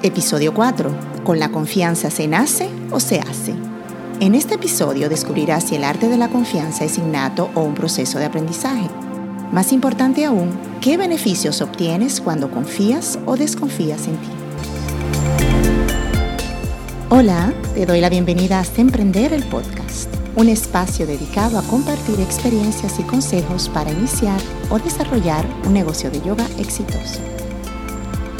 [0.00, 0.92] Episodio 4.
[1.24, 3.52] ¿Con la confianza se nace o se hace?
[4.20, 8.20] En este episodio descubrirás si el arte de la confianza es innato o un proceso
[8.20, 8.88] de aprendizaje.
[9.50, 14.28] Más importante aún, ¿qué beneficios obtienes cuando confías o desconfías en ti?
[17.08, 23.00] Hola, te doy la bienvenida a Emprender el Podcast, un espacio dedicado a compartir experiencias
[23.00, 24.40] y consejos para iniciar
[24.70, 27.18] o desarrollar un negocio de yoga exitoso.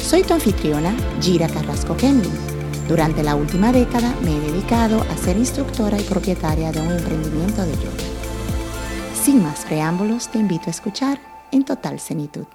[0.09, 2.31] Soy tu anfitriona, Gira Carrasco Kenley.
[2.89, 7.61] Durante la última década me he dedicado a ser instructora y propietaria de un emprendimiento
[7.63, 9.13] de yoga.
[9.23, 11.21] Sin más preámbulos, te invito a escuchar
[11.53, 12.47] en total cenitud.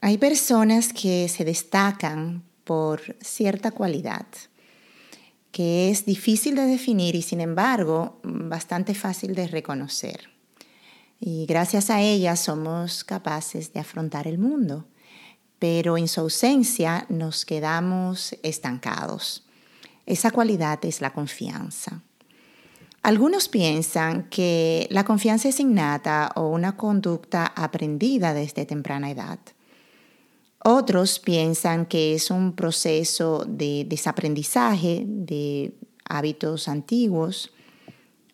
[0.00, 4.24] Hay personas que se destacan por cierta cualidad
[5.52, 10.30] que es difícil de definir y sin embargo bastante fácil de reconocer.
[11.20, 14.86] Y gracias a ellas somos capaces de afrontar el mundo
[15.64, 19.44] pero en su ausencia nos quedamos estancados.
[20.04, 22.02] Esa cualidad es la confianza.
[23.02, 29.38] Algunos piensan que la confianza es innata o una conducta aprendida desde temprana edad.
[30.62, 35.72] Otros piensan que es un proceso de desaprendizaje de
[36.06, 37.54] hábitos antiguos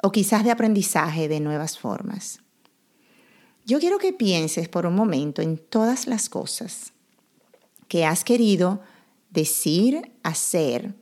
[0.03, 2.41] o quizás de aprendizaje de nuevas formas.
[3.67, 6.93] Yo quiero que pienses por un momento en todas las cosas
[7.91, 8.81] que has querido
[9.31, 10.95] decir, hacer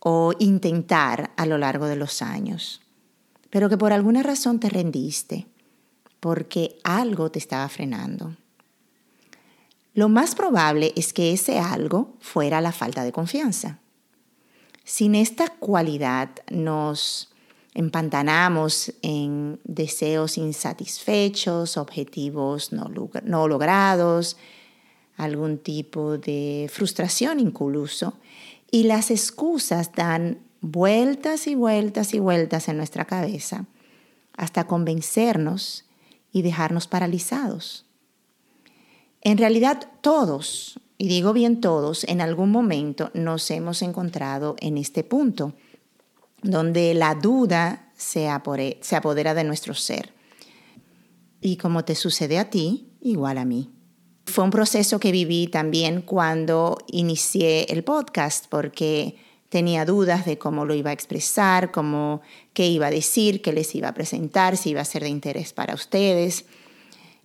[0.00, 2.80] o intentar a lo largo de los años,
[3.50, 5.46] pero que por alguna razón te rendiste,
[6.18, 8.34] porque algo te estaba frenando.
[9.92, 13.78] Lo más probable es que ese algo fuera la falta de confianza.
[14.84, 17.30] Sin esta cualidad nos
[17.74, 22.90] empantanamos en deseos insatisfechos, objetivos no,
[23.22, 24.38] no logrados,
[25.16, 28.14] algún tipo de frustración incluso,
[28.70, 33.66] y las excusas dan vueltas y vueltas y vueltas en nuestra cabeza
[34.36, 35.84] hasta convencernos
[36.32, 37.86] y dejarnos paralizados.
[39.22, 45.02] En realidad todos, y digo bien todos, en algún momento nos hemos encontrado en este
[45.02, 45.54] punto,
[46.42, 50.12] donde la duda se, apodera de nuestro ser.
[51.40, 53.70] Y como te sucede a ti, igual a mí.
[54.36, 59.16] Fue un proceso que viví también cuando inicié el podcast, porque
[59.48, 62.20] tenía dudas de cómo lo iba a expresar, cómo,
[62.52, 65.54] qué iba a decir, qué les iba a presentar, si iba a ser de interés
[65.54, 66.44] para ustedes.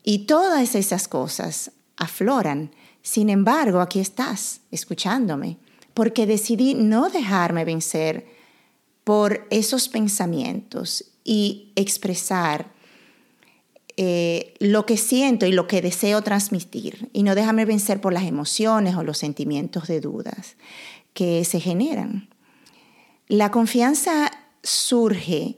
[0.06, 2.72] Y todas esas cosas afloran.
[3.02, 5.58] Sin embargo, aquí estás, escuchándome,
[5.94, 8.26] porque decidí no dejarme vencer
[9.04, 12.72] por esos pensamientos y expresar
[14.62, 18.96] lo que siento y lo que deseo transmitir y no déjame vencer por las emociones
[18.96, 20.56] o los sentimientos de dudas
[21.16, 22.30] que se generan.
[23.28, 24.30] La confianza
[24.62, 25.58] surge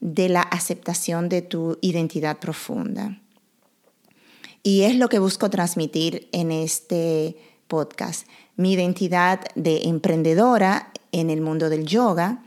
[0.00, 3.20] de la aceptación de tu identidad profunda.
[4.62, 7.36] Y es lo que busco transmitir en este
[7.68, 8.26] podcast.
[8.56, 12.42] Mi identidad de emprendedora en el mundo del yoga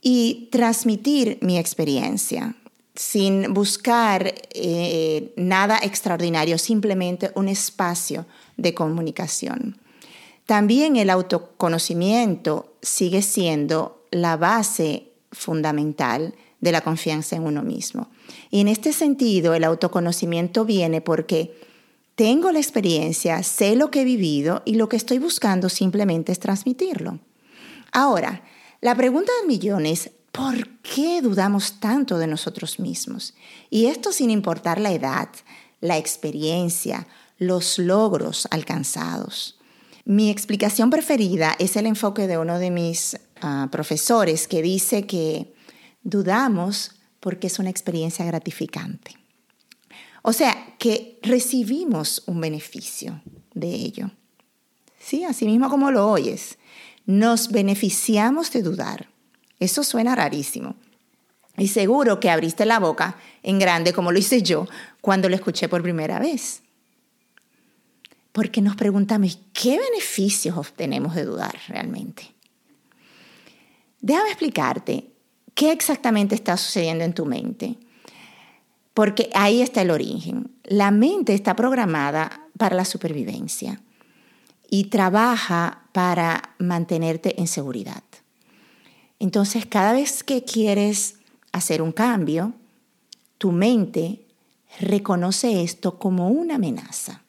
[0.00, 2.54] y transmitir mi experiencia,
[2.94, 8.26] sin buscar eh, nada extraordinario, simplemente un espacio
[8.56, 9.78] de comunicación.
[10.46, 18.08] También el autoconocimiento sigue siendo la base fundamental de la confianza en uno mismo.
[18.50, 21.54] Y en este sentido, el autoconocimiento viene porque
[22.14, 26.38] tengo la experiencia, sé lo que he vivido y lo que estoy buscando simplemente es
[26.38, 27.18] transmitirlo.
[27.90, 28.42] Ahora,
[28.80, 33.34] la pregunta del millón es, ¿Por qué dudamos tanto de nosotros mismos?
[33.68, 35.28] Y esto sin importar la edad,
[35.80, 37.06] la experiencia,
[37.36, 39.58] los logros alcanzados.
[40.04, 45.54] Mi explicación preferida es el enfoque de uno de mis ah, profesores que dice que
[46.02, 49.16] dudamos porque es una experiencia gratificante.
[50.22, 53.20] O sea, que recibimos un beneficio
[53.54, 54.10] de ello.
[54.98, 56.58] Sí, así mismo como lo oyes.
[57.06, 59.11] Nos beneficiamos de dudar.
[59.62, 60.74] Eso suena rarísimo.
[61.56, 64.66] Y seguro que abriste la boca en grande como lo hice yo
[65.00, 66.62] cuando lo escuché por primera vez.
[68.32, 72.34] Porque nos preguntamos, ¿qué beneficios obtenemos de dudar realmente?
[74.00, 75.12] Déjame explicarte
[75.54, 77.76] qué exactamente está sucediendo en tu mente.
[78.94, 80.50] Porque ahí está el origen.
[80.64, 83.80] La mente está programada para la supervivencia
[84.68, 88.02] y trabaja para mantenerte en seguridad.
[89.22, 91.16] Entonces, cada vez que quieres
[91.52, 92.52] hacer un cambio,
[93.38, 94.26] tu mente
[94.80, 97.22] reconoce esto como una amenaza.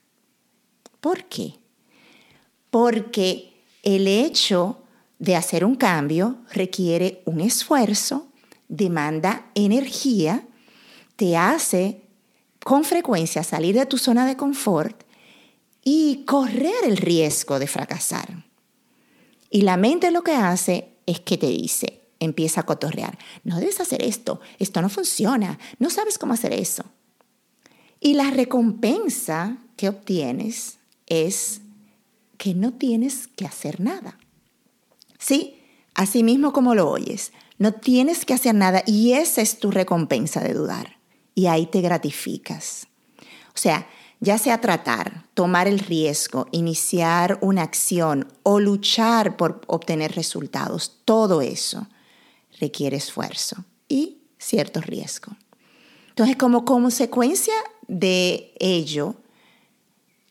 [1.00, 1.64] ¿Por qué?
[2.74, 3.54] porque
[3.84, 4.80] el hecho
[5.20, 8.30] de hacer un cambio requiere un esfuerzo,
[8.68, 10.44] demanda energía,
[11.16, 12.02] te hace
[12.64, 15.04] con frecuencia salir de tu zona de confort
[15.84, 18.44] y correr el riesgo de fracasar.
[19.52, 23.80] Y la mente lo que hace es que te dice, empieza a cotorrear, no debes
[23.80, 26.84] hacer esto, esto no funciona, no sabes cómo hacer eso.
[28.00, 30.78] Y la recompensa que obtienes
[31.08, 31.62] es
[32.38, 34.18] que no tienes que hacer nada.
[35.20, 35.62] Sí,
[35.94, 40.42] así mismo como lo oyes, no tienes que hacer nada y esa es tu recompensa
[40.42, 40.98] de dudar.
[41.36, 42.88] Y ahí te gratificas.
[43.56, 43.88] O sea,
[44.24, 51.42] ya sea tratar, tomar el riesgo, iniciar una acción o luchar por obtener resultados, todo
[51.42, 51.88] eso
[52.58, 55.36] requiere esfuerzo y cierto riesgo.
[56.08, 57.54] Entonces, como consecuencia
[57.90, 59.16] de ello,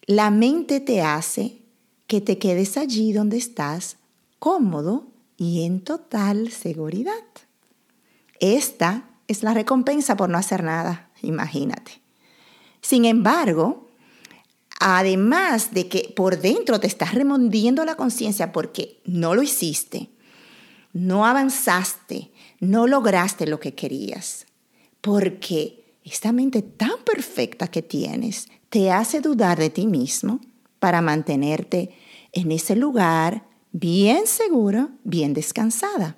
[0.06, 1.58] la mente te hace
[2.06, 3.98] que te quedes allí donde estás,
[4.38, 7.12] cómodo y en total seguridad.
[8.40, 12.01] Esta es la recompensa por no hacer nada, imagínate.
[12.82, 13.88] Sin embargo,
[14.81, 20.11] además de que por dentro te estás remondiendo la conciencia porque no lo hiciste,
[20.93, 24.46] no avanzaste, no lograste lo que querías,
[25.00, 30.40] porque esta mente tan perfecta que tienes te hace dudar de ti mismo
[30.81, 31.94] para mantenerte
[32.32, 36.17] en ese lugar bien seguro, bien descansada,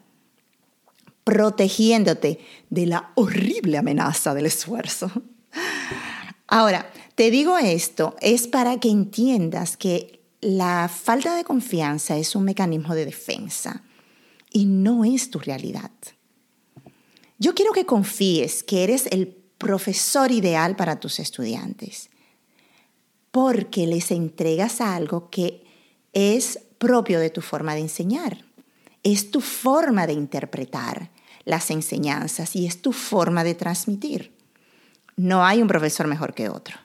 [1.25, 2.41] protegiéndote
[2.71, 5.11] de la horrible amenaza del esfuerzo.
[6.47, 12.45] Ahora, te digo esto, es para que entiendas que la falta de confianza es un
[12.45, 13.83] mecanismo de defensa
[14.51, 15.91] y no es tu realidad.
[17.39, 22.11] Yo quiero que confíes que eres el profesor ideal para tus estudiantes,
[23.31, 25.65] porque les entregas algo que
[26.13, 28.45] es propio de tu forma de enseñar,
[29.03, 31.11] es tu forma de interpretar
[31.45, 34.34] las enseñanzas y es tu forma de transmitir.
[35.17, 36.77] No hay un profesor mejor que otro.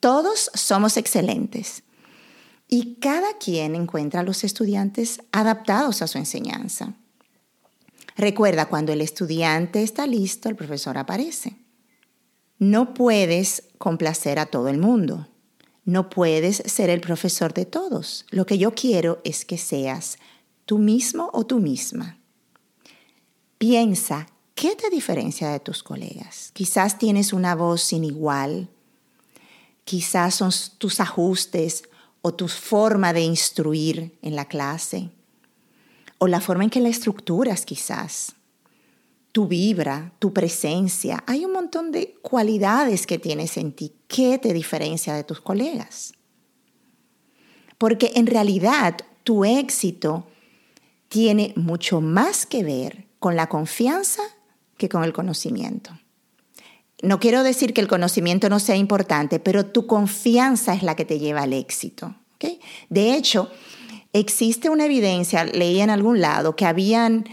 [0.00, 1.82] Todos somos excelentes
[2.68, 6.94] y cada quien encuentra a los estudiantes adaptados a su enseñanza.
[8.16, 11.56] Recuerda, cuando el estudiante está listo, el profesor aparece.
[12.58, 15.26] No puedes complacer a todo el mundo.
[15.84, 18.26] No puedes ser el profesor de todos.
[18.30, 20.18] Lo que yo quiero es que seas
[20.66, 22.18] tú mismo o tú misma.
[23.58, 24.28] Piensa
[24.60, 26.50] ¿Qué te diferencia de tus colegas?
[26.52, 28.68] Quizás tienes una voz sin igual,
[29.86, 31.84] quizás son tus ajustes
[32.20, 35.08] o tu forma de instruir en la clase,
[36.18, 38.34] o la forma en que la estructuras quizás,
[39.32, 41.24] tu vibra, tu presencia.
[41.26, 43.94] Hay un montón de cualidades que tienes en ti.
[44.08, 46.12] ¿Qué te diferencia de tus colegas?
[47.78, 50.26] Porque en realidad tu éxito
[51.08, 54.22] tiene mucho más que ver con la confianza
[54.80, 55.92] que con el conocimiento.
[57.02, 61.04] No quiero decir que el conocimiento no sea importante, pero tu confianza es la que
[61.04, 62.16] te lleva al éxito.
[62.88, 63.50] De hecho,
[64.14, 67.26] existe una evidencia, leí en algún lado, que habían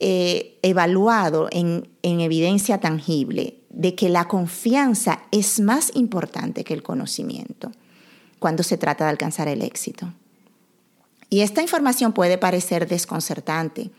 [0.00, 6.82] eh, evaluado en, en evidencia tangible de que la confianza es más importante que el
[6.82, 7.70] conocimiento
[8.40, 10.12] cuando se trata de alcanzar el éxito.
[11.30, 13.90] Y esta información puede parecer desconcertante,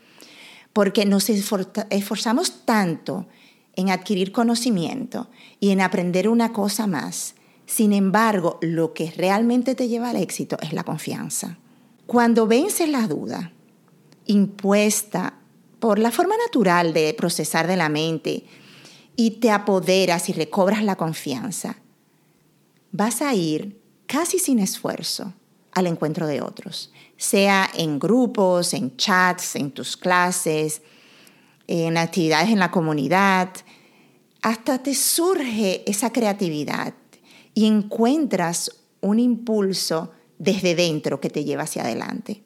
[0.72, 3.26] porque nos esforzamos tanto
[3.74, 7.34] en adquirir conocimiento y en aprender una cosa más.
[7.66, 11.58] Sin embargo, lo que realmente te lleva al éxito es la confianza.
[12.06, 13.52] Cuando vences la duda
[14.26, 15.34] impuesta
[15.78, 18.44] por la forma natural de procesar de la mente
[19.16, 21.76] y te apoderas y recobras la confianza,
[22.92, 25.32] vas a ir casi sin esfuerzo
[25.72, 30.82] al encuentro de otros, sea en grupos, en chats, en tus clases,
[31.66, 33.50] en actividades en la comunidad,
[34.42, 36.94] hasta te surge esa creatividad
[37.54, 42.42] y encuentras un impulso desde dentro que te lleva hacia adelante.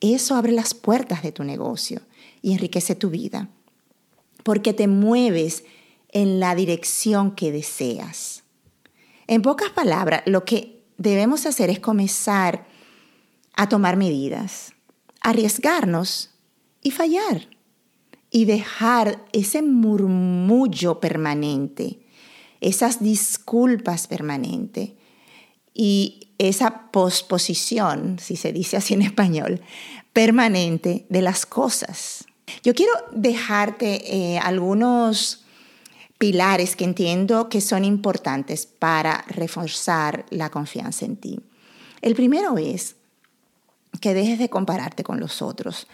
[0.00, 2.00] Eso abre las puertas de tu negocio
[2.42, 3.48] y enriquece tu vida,
[4.42, 5.64] porque te mueves
[6.12, 8.44] en la dirección que deseas.
[9.26, 12.66] En pocas palabras, lo que debemos hacer es comenzar
[13.56, 14.72] a tomar medidas,
[15.20, 16.30] arriesgarnos
[16.82, 17.48] y fallar
[18.30, 22.00] y dejar ese murmullo permanente,
[22.60, 24.90] esas disculpas permanentes
[25.72, 29.60] y esa posposición, si se dice así en español,
[30.12, 32.24] permanente de las cosas.
[32.62, 35.43] Yo quiero dejarte eh, algunos
[36.24, 41.38] pilares que entiendo que son importantes para reforzar la confianza en ti.
[42.00, 42.96] El primero es
[44.00, 45.86] que dejes de compararte con los otros,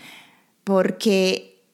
[0.63, 1.65] porque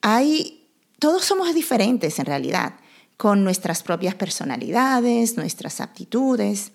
[0.00, 0.68] hay,
[1.00, 2.76] todos somos diferentes en realidad,
[3.16, 6.70] con nuestras propias personalidades, nuestras aptitudes.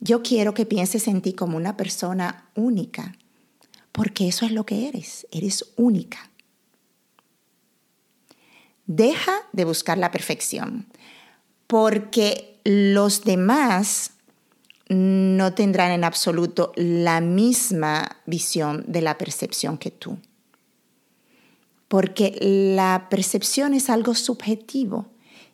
[0.00, 3.14] Yo quiero que pienses en ti como una persona única,
[3.92, 6.30] porque eso es lo que eres, eres única.
[8.86, 10.86] Deja de buscar la perfección,
[11.66, 14.12] porque los demás
[14.88, 20.18] no tendrán en absoluto la misma visión de la percepción que tú.
[21.88, 25.06] Porque la percepción es algo subjetivo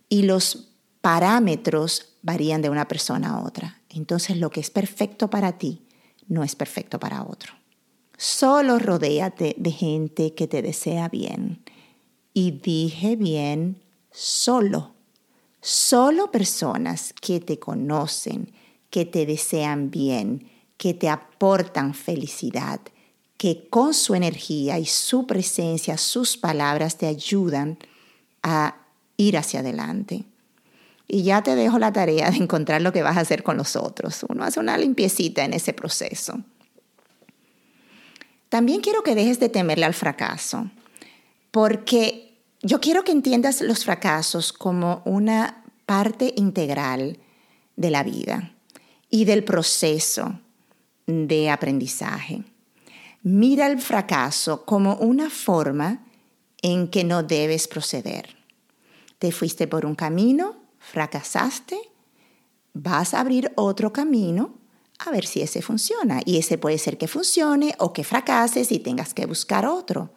[0.08, 0.68] y los
[1.00, 3.80] parámetros varían de una persona a otra.
[3.88, 5.82] Entonces lo que es perfecto para ti
[6.28, 7.54] no es perfecto para otro.
[8.16, 11.62] Solo rodéate de gente que te desea bien.
[12.32, 14.94] Y dije bien, solo.
[15.60, 18.52] Solo personas que te conocen,
[18.88, 22.80] que te desean bien, que te aportan felicidad,
[23.36, 27.78] que con su energía y su presencia, sus palabras te ayudan
[28.42, 28.76] a
[29.16, 30.24] ir hacia adelante.
[31.06, 33.76] Y ya te dejo la tarea de encontrar lo que vas a hacer con los
[33.76, 34.24] otros.
[34.28, 36.40] Uno hace una limpiecita en ese proceso.
[38.48, 40.70] También quiero que dejes de temerle al fracaso,
[41.50, 47.18] porque yo quiero que entiendas los fracasos como una parte integral
[47.76, 48.54] de la vida
[49.08, 50.38] y del proceso
[51.06, 52.44] de aprendizaje.
[53.22, 56.06] Mira el fracaso como una forma
[56.62, 58.36] en que no debes proceder.
[59.18, 61.78] Te fuiste por un camino, fracasaste,
[62.72, 64.54] vas a abrir otro camino
[64.98, 66.20] a ver si ese funciona.
[66.24, 70.12] Y ese puede ser que funcione o que fracases y tengas que buscar otro.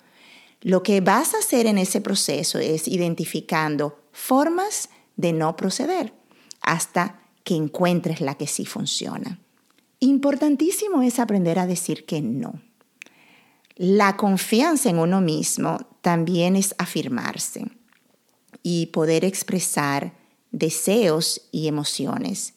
[0.64, 6.14] Lo que vas a hacer en ese proceso es identificando formas de no proceder
[6.62, 9.42] hasta que encuentres la que sí funciona.
[10.00, 12.62] Importantísimo es aprender a decir que no.
[13.76, 17.66] La confianza en uno mismo también es afirmarse
[18.62, 20.14] y poder expresar
[20.52, 22.54] deseos y emociones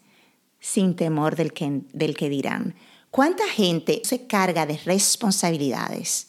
[0.61, 2.77] sin temor del que, del que dirán.
[3.11, 6.29] ¿Cuánta gente se carga de responsabilidades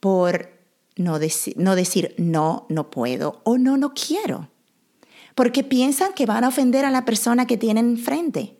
[0.00, 0.61] por
[1.02, 4.48] no, decir no, no puedo o no, no quiero?
[5.34, 8.56] Porque piensan que van a ofender a la persona que tienen enfrente.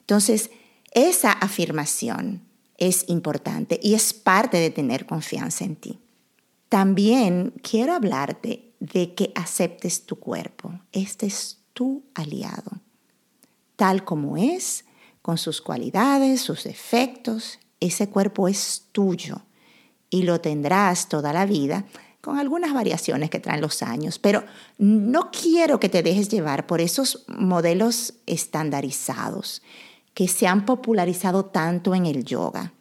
[0.00, 0.50] Entonces,
[0.92, 2.42] esa afirmación
[2.78, 5.98] es importante y es parte de tener confianza en ti.
[6.68, 10.80] También quiero hablarte de que aceptes tu cuerpo.
[10.92, 12.80] Este es tu aliado
[13.78, 14.84] tal como es,
[15.22, 17.60] con sus cualidades, sus defectos.
[17.78, 19.40] Ese cuerpo es tuyo
[20.10, 21.84] y lo tendrás toda la vida
[22.20, 24.44] con algunas variaciones que traen los años, pero
[24.78, 29.62] no quiero que te dejes llevar por esos modelos estandarizados
[30.14, 32.72] que se han popularizado tanto en el yoga.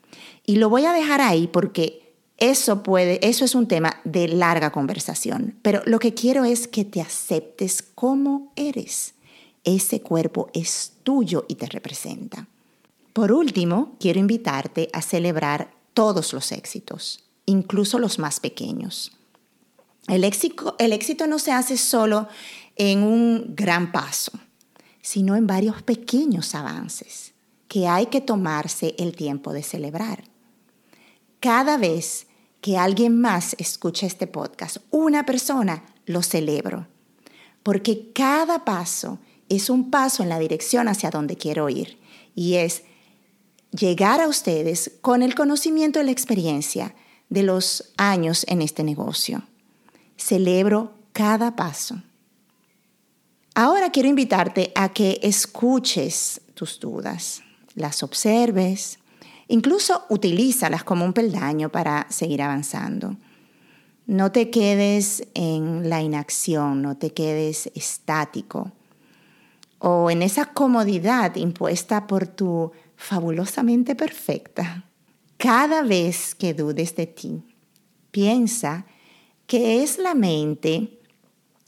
[0.46, 4.72] Y lo voy a dejar ahí porque eso puede, eso es un tema de larga
[4.72, 9.14] conversación, pero lo que quiero es que te aceptes como eres
[9.68, 12.48] ese cuerpo es tuyo y te representa.
[13.12, 19.14] Por último, quiero invitarte a celebrar todos los éxitos, incluso los más pequeños.
[20.08, 22.28] El éxito, no se hace solo
[22.76, 24.32] en un gran paso,
[25.02, 27.34] sino en varios pequeños avances
[27.68, 30.26] que hay que tomarse el tiempo de celebrar.
[31.40, 32.28] Cada vez
[32.62, 36.86] que alguien más escucha este podcast, una persona, lo celebro,
[37.64, 39.18] porque cada paso
[39.50, 41.98] es un paso en la dirección hacia donde quiero ir
[42.36, 42.84] y es
[43.78, 46.96] llegar a ustedes con el conocimiento y la experiencia
[47.30, 49.44] de los años en este negocio.
[50.18, 52.02] Celebro cada paso.
[53.54, 57.42] Ahora quiero invitarte a que escuches tus dudas,
[57.76, 59.00] las observes,
[59.48, 63.18] incluso utilízalas como un peldaño para seguir avanzando.
[64.06, 68.72] No te quedes en la inacción, no te quedes estático
[69.80, 74.84] o en esa comodidad impuesta por tu fabulosamente perfecta.
[75.38, 77.44] Cada vez que dudes de ti,
[78.12, 78.86] piensa
[79.46, 81.00] que es la mente,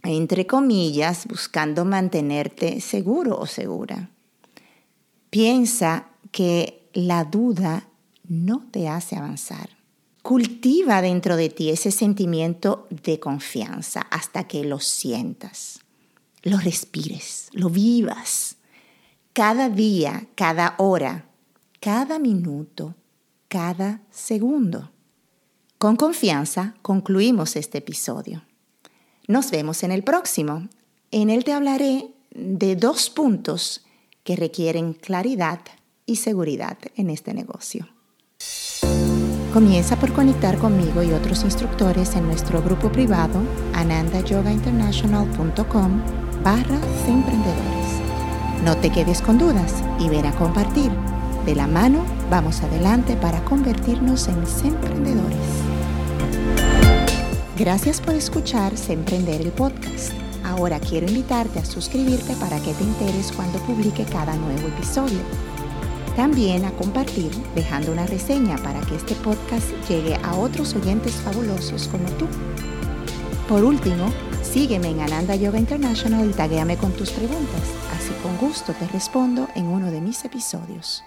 [0.04, 4.10] entre comillas, buscando mantenerte seguro o segura.
[5.30, 7.88] Piensa que la duda
[8.28, 9.70] no te hace avanzar.
[10.24, 15.80] Cultiva dentro de ti ese sentimiento de confianza hasta que lo sientas
[16.44, 18.58] lo respires, lo vivas.
[19.34, 21.26] Cada día, cada hora,
[21.80, 22.96] cada minuto,
[23.48, 24.92] cada segundo.
[25.78, 28.44] Con confianza concluimos este episodio.
[29.28, 30.68] Nos vemos en el próximo.
[31.12, 33.86] En él te hablaré de dos puntos
[34.24, 35.62] que requieren claridad
[36.06, 37.88] y seguridad en este negocio.
[39.54, 43.42] Comienza por conectar conmigo y otros instructores en nuestro grupo privado
[43.74, 46.04] anandayogainternational.com
[46.44, 47.79] barra emprendedores.
[48.64, 50.92] No te quedes con dudas y ven a compartir.
[51.46, 55.38] De la mano, vamos adelante para convertirnos en emprendedores.
[57.58, 60.12] Gracias por escuchar Emprender el podcast.
[60.44, 65.20] Ahora quiero invitarte a suscribirte para que te enteres cuando publique cada nuevo episodio.
[66.18, 71.88] También a compartir dejando una reseña para que este podcast llegue a otros oyentes fabulosos
[71.88, 72.28] como tú.
[73.48, 74.12] Por último,
[74.44, 77.62] sígueme en Ananda Yoga International y taguéame con tus preguntas,
[78.40, 81.04] gusto te respondo en uno de mis episodios.